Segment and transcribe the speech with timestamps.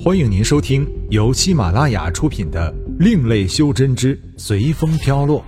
[0.00, 5.40] 欢迎您收听由喜马拉雅出品的《另类修真之随风飘落》，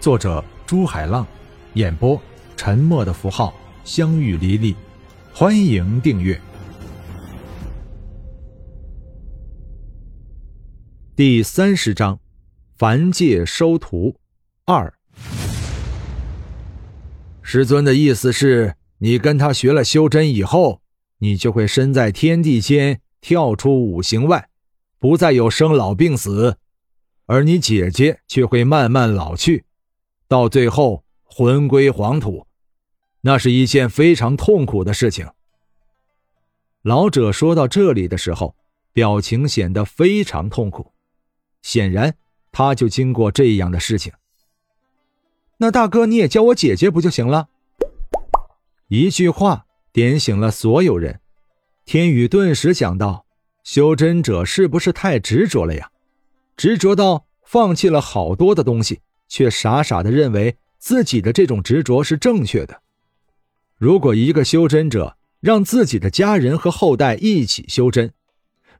[0.00, 1.26] 作者朱海浪，
[1.74, 2.18] 演播
[2.56, 3.52] 沉默的符号、
[3.84, 4.74] 相遇离离。
[5.34, 6.40] 欢迎订阅。
[11.14, 12.18] 第三十章：
[12.78, 14.16] 凡界收徒
[14.64, 14.94] 二。
[17.42, 20.80] 师尊的意思是，你跟他学了修真以后，
[21.18, 23.02] 你就会身在天地间。
[23.24, 24.50] 跳出五行外，
[24.98, 26.58] 不再有生老病死，
[27.24, 29.64] 而你姐姐却会慢慢老去，
[30.28, 32.46] 到最后魂归黄土，
[33.22, 35.26] 那是一件非常痛苦的事情。
[36.82, 38.56] 老者说到这里的时候，
[38.92, 40.92] 表情显得非常痛苦，
[41.62, 42.14] 显然
[42.52, 44.12] 他就经过这样的事情。
[45.56, 47.48] 那大哥，你也叫我姐姐不就行了？
[48.88, 51.22] 一句话点醒了所有人。
[51.86, 53.26] 天宇顿时想到：
[53.62, 55.90] 修真者是不是太执着了呀？
[56.56, 62.80] 执着到放弃了好多的东西，却傻傻的认为自己的这种执着是正确的。
[63.76, 68.12] 如果一个修真者让自己的家人和后代一起修真，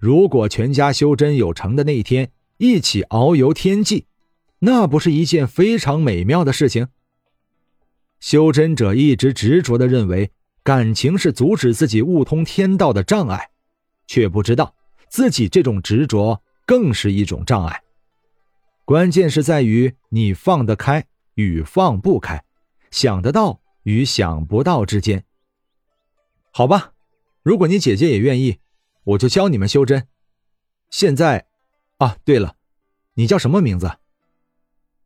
[0.01, 4.07] 如果全家修真有成的那一天一起遨游天际，
[4.61, 6.89] 那不是一件非常美妙的事情？
[8.19, 10.31] 修真者一直执着的认为。
[10.65, 13.51] 感情是阻止自己悟通天道的障碍，
[14.07, 14.75] 却不知道
[15.11, 17.83] 自己这种执着更是一种障碍。
[18.87, 22.43] 关键是在于你放得开与放不开，
[22.91, 25.25] 想得到与想不到之间。
[26.51, 26.95] 好吧，
[27.43, 28.57] 如果你姐姐也愿意，
[29.05, 30.09] 我就教你们修真。
[30.89, 31.47] 现在，
[31.99, 32.57] 啊，对了，
[33.15, 33.99] 你叫什么名字？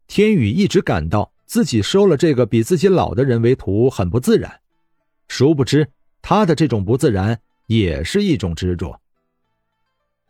[0.06, 4.60] 天宇一直感到自己收了这个比自己老的人为徒很不自然。
[5.28, 9.00] 殊不知，他的这种不自然也是一种执着。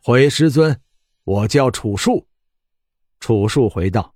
[0.03, 0.81] 回师尊，
[1.25, 2.27] 我叫楚树。
[3.21, 4.14] 楚树回道：“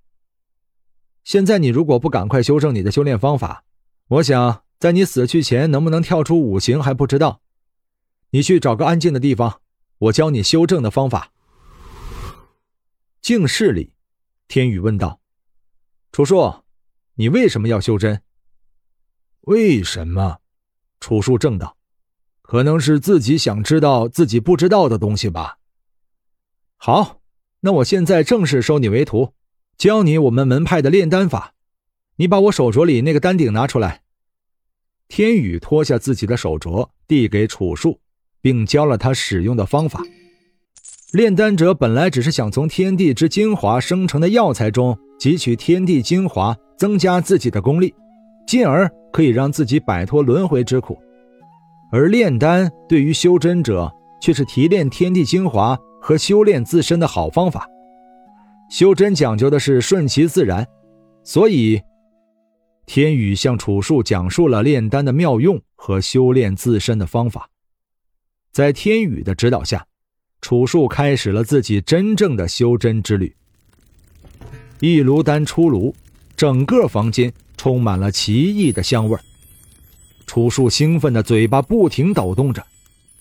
[1.25, 3.65] 现在你如果不赶快修正你的修炼方法，
[4.09, 7.41] 我想在你死去前能不能跳出五行还不知道。
[8.31, 9.60] 你去找个安静的地方，
[9.98, 11.32] 我教你修正的方法。”
[13.22, 13.94] 静室里，
[14.48, 15.21] 天宇问道
[16.10, 16.65] ：“楚树，
[17.15, 18.22] 你为什么要修真？
[19.42, 20.38] 为什么？”
[21.02, 21.76] 楚树正道
[22.42, 25.58] ：“可能是自己想知道自己不知道的东西吧。”
[26.78, 27.20] 好，
[27.60, 29.32] 那我现在正式收你为徒，
[29.76, 31.54] 教你我们门派的炼丹法。
[32.16, 34.02] 你把我手镯里那个丹鼎拿出来。
[35.08, 37.98] 天宇脱下自己的手镯，递给楚树，
[38.41, 40.02] 并教了他使用的方法。
[41.12, 47.92] 炼丹者本来只是想从天地之精华生成的药材中汲取天地精华，增加自己的功力，
[48.52, 48.86] 进而。
[49.12, 50.98] 可以让自己摆脱轮回之苦，
[51.90, 53.92] 而炼丹对于修真者
[54.22, 57.68] 却是提炼天地精华和修炼自身的好方法。
[58.70, 60.66] 修真讲究的是顺其自然，
[61.24, 61.78] 所以
[62.86, 67.50] 天宇向楚树讲述了炼丹的妙用和修炼自身的方法。
[68.50, 69.86] 在天宇的指导下，
[70.41, 73.36] 楚树开始了自己真正的修真之旅。
[74.80, 75.94] 一炉丹出炉，
[76.34, 77.30] 整个房间。
[77.62, 79.16] 充满了奇异的香味
[80.26, 82.66] 楚树兴奋的嘴巴不停抖动着，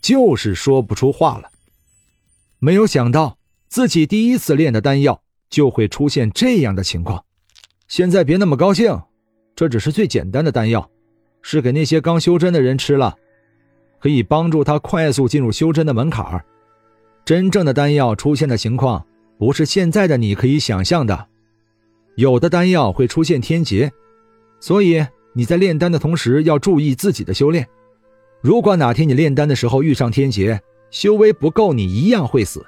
[0.01, 1.51] 就是说不出话了。
[2.57, 3.37] 没有想到
[3.67, 5.21] 自己第一次炼的丹药
[5.51, 7.23] 就会出现这样的情况。
[7.87, 8.99] 现在别那么高兴，
[9.55, 10.89] 这只是最简单的丹药，
[11.43, 13.15] 是给那些刚修真的人吃了，
[13.99, 16.43] 可以帮助他快速进入修真的门槛
[17.23, 19.05] 真正的丹药出现的情况，
[19.37, 21.27] 不是现在的你可以想象的。
[22.15, 23.91] 有的丹药会出现天劫。
[24.61, 27.67] 所以你在炼丹的同时要注意自己的修炼。
[28.39, 32.65] 如果哪天你炼丹的时候遇上天劫，修为不够，你一样会死。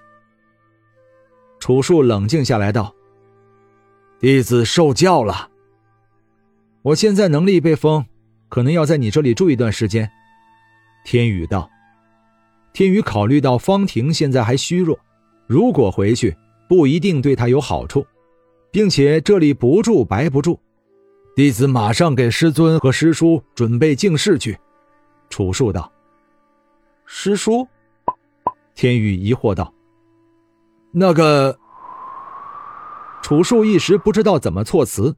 [1.60, 2.94] 楚树冷静下来道
[4.20, 5.50] ：“弟子受教了。
[6.82, 8.06] 我现在能力被封，
[8.50, 10.10] 可能要在你这里住一段时间。”
[11.06, 11.70] 天宇道。
[12.74, 15.00] 天宇考虑到方婷现在还虚弱，
[15.46, 16.36] 如果回去
[16.68, 18.04] 不一定对他有好处，
[18.72, 20.60] 并且这里不住白不住。
[21.36, 24.60] 弟子马上给师尊和师叔准备净室去。”
[25.30, 25.92] 楚树道。
[27.06, 27.68] “师叔？”
[28.76, 29.74] 天宇疑惑道。
[30.94, 31.58] “那个……”
[33.24, 35.16] 楚树一时不知道怎么措辞。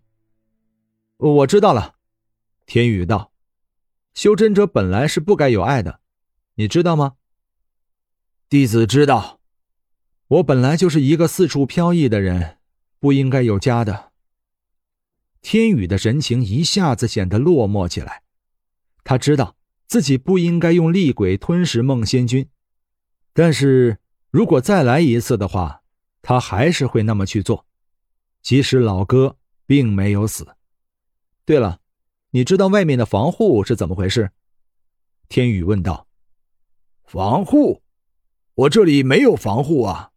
[1.17, 1.95] “我知道了。”
[2.65, 3.31] 天宇道
[4.15, 5.99] ，“修真者本来是不该有爱的，
[6.55, 7.15] 你知道吗
[8.47, 9.39] ？”“弟子知道。
[10.27, 12.57] 我本来就是一个四处飘逸的人，
[12.99, 14.13] 不应该有家的。”
[15.47, 18.23] 天宇的神情一下子显得落寞起来。
[19.03, 19.55] 他知道
[19.85, 22.49] 自己不应该用厉鬼吞噬孟仙君，
[23.31, 23.99] 但是
[24.31, 25.83] 如果再来一次的话，
[26.23, 27.67] 他还是会那么去做，
[28.41, 29.37] 即使老哥
[29.67, 30.47] 并没有死。
[31.45, 31.79] 对了，
[32.31, 34.31] 你知道外面的防护是怎么回事？
[35.29, 36.07] 天宇问道。
[37.03, 37.83] 防护？
[38.55, 40.09] 我这里没有防护啊！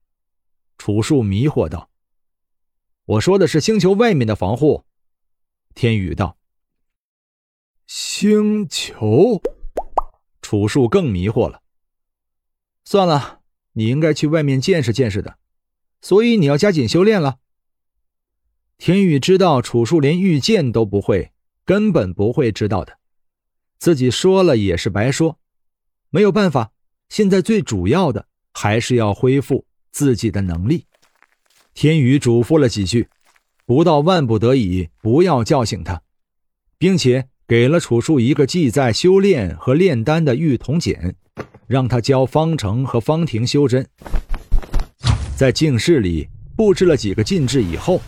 [0.78, 1.90] 楚树迷惑道。
[3.04, 4.86] 我说的是星球外面的防护。
[5.80, 6.36] 天宇道。
[7.86, 9.40] 星球？
[10.42, 11.62] 楚树更迷惑了。
[12.84, 13.42] 算了，
[13.74, 15.38] 你应该去外面见识见识的。
[16.00, 17.38] 所以你要加紧修炼了。
[18.76, 21.32] 天宇知道楚树连御剑都不会，
[21.64, 22.98] 根本不会知道的。
[23.78, 25.38] 自己说了也是白说，
[26.10, 26.72] 没有办法。
[27.08, 30.88] 现在最主要的还是要恢复自己的能力。
[31.72, 33.08] 天宇嘱咐了几句，
[33.68, 36.00] 不到万不得已不要叫醒他，
[36.78, 41.14] 并且给了楚树一个记载修炼和炼丹的玉铜简，
[41.66, 43.86] 让他教方成和方婷修真。
[45.36, 46.26] 在静室里
[46.56, 48.00] 布置了几个禁制以后，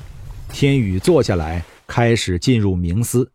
[0.49, 3.31] 天宇坐下来开始进入冥思。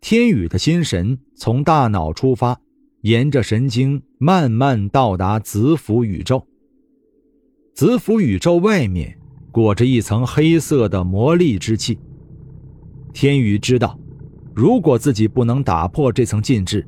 [0.00, 2.60] 天宇的心神从大脑出发，
[3.02, 6.44] 沿着神经慢慢到达子府宇宙。
[7.72, 9.16] 子府宇宙外面
[9.52, 11.98] 裹着一层黑色的魔力之气。
[13.12, 13.96] 天宇知道，
[14.54, 16.84] 如果自己不能打破这层禁制，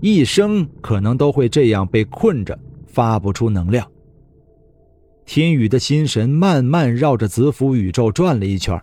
[0.00, 2.58] 一生可能都会这样被困着，
[2.88, 3.88] 发不出能量。
[5.24, 8.82] 天宇的心神慢慢绕着子府宇宙转了一圈，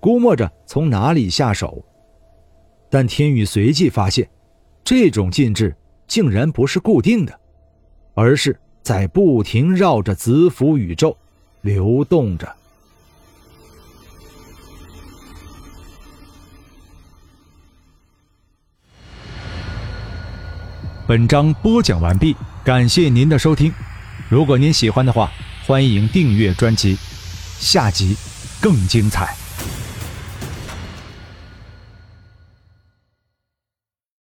[0.00, 1.84] 估摸着从哪里下手。
[2.90, 4.28] 但天宇随即发现，
[4.82, 5.72] 这种禁制
[6.08, 7.40] 竟然不是固定的，
[8.14, 11.16] 而是在不停绕着子府宇宙
[11.62, 12.54] 流动着。
[21.06, 23.72] 本章播讲完毕，感谢您的收听。
[24.28, 25.32] 如果您喜欢的话，
[25.66, 26.96] 欢迎订阅专辑，
[27.58, 28.16] 下集
[28.60, 29.39] 更精彩。